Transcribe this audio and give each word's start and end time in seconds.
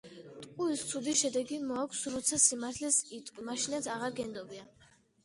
ტყუილს 0.43 0.85
ცუდი 0.91 1.11
შედეგი 1.19 1.59
მოაქვს 1.71 2.01
როცა 2.13 2.39
სიმართლეს 2.45 2.97
იტყვი, 3.19 3.45
მაშინაც 3.51 3.91
აღარ 3.97 4.17
გენდობიან 4.23 4.73